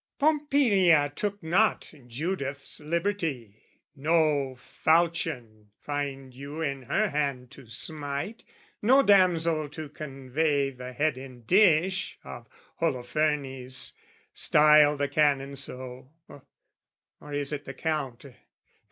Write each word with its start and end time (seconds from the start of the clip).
Pompilia 0.19 1.13
took 1.15 1.43
not 1.43 1.93
Judith's 2.07 2.79
liberty, 2.79 3.61
No 3.95 4.55
faulchion 4.57 5.67
find 5.79 6.33
you 6.33 6.59
in 6.59 6.81
her 6.81 7.09
hand 7.11 7.51
to 7.51 7.67
smite, 7.67 8.43
No 8.81 9.03
damsel 9.03 9.69
to 9.69 9.89
convey 9.89 10.71
the 10.71 10.91
head 10.93 11.19
in 11.19 11.43
dish, 11.43 12.17
Of 12.23 12.47
Holophernes, 12.79 13.93
style 14.33 14.97
the 14.97 15.07
Canon 15.07 15.55
so 15.55 16.09
Or 17.19 17.31
is 17.31 17.53
it 17.53 17.65
the 17.65 17.73
Count? 17.75 18.25